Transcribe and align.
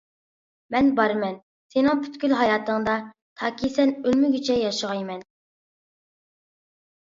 مەن 0.75 0.87
بارمەن 0.99 1.35
سېنىڭ 1.73 2.01
پۈتكۈل 2.05 2.33
ھاياتىڭدا، 2.39 2.97
تاكى 3.43 3.71
سەن 3.77 3.95
ئۆلمىگۈچە 4.01 4.59
ياشىغايمەن. 4.65 5.25